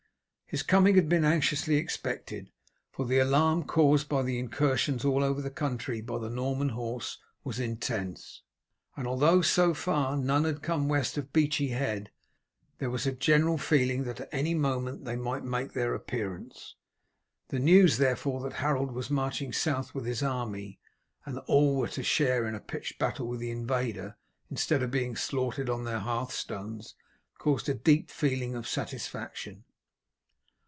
[0.53, 2.51] His coming had been anxiously expected,
[2.91, 7.19] for the alarm caused by the incursions all over the country by the Norman horse
[7.45, 8.43] was intense;
[8.97, 12.11] and although, so far, none had come west of Beachy Head,
[12.79, 16.75] there was a general feeling that at any moment they might make their appearance.
[17.47, 20.81] The news, therefore, that Harold was marching south with his army,
[21.25, 24.17] and that all were to share in a pitched battle with the invader
[24.49, 26.93] instead of being slaughtered on their hearthstones,
[27.37, 29.63] caused a deep feeling of satisfaction.